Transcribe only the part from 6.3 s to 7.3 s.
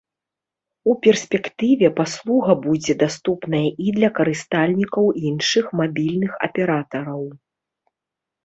аператараў.